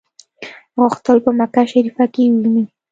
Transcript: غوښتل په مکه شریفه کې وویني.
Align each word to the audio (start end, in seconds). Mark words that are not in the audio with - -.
غوښتل 0.79 1.17
په 1.25 1.31
مکه 1.39 1.63
شریفه 1.71 2.05
کې 2.13 2.23
وویني. 2.29 2.63